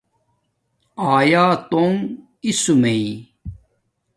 آیاتݸنݣآسمانݺݷ 1.15 3.05